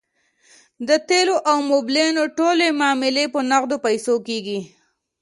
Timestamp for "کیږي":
4.27-4.59